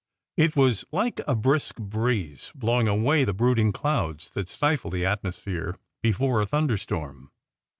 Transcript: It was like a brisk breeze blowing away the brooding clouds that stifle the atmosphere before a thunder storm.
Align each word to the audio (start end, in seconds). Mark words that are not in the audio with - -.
It 0.35 0.55
was 0.55 0.83
like 0.91 1.21
a 1.27 1.35
brisk 1.35 1.75
breeze 1.75 2.51
blowing 2.55 2.87
away 2.87 3.23
the 3.23 3.35
brooding 3.35 3.71
clouds 3.71 4.31
that 4.31 4.49
stifle 4.49 4.89
the 4.89 5.05
atmosphere 5.05 5.77
before 6.01 6.41
a 6.41 6.47
thunder 6.47 6.79
storm. 6.79 7.29